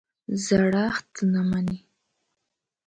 زړښت 0.45 1.11
نه 1.31 1.41
مني. 1.49 1.79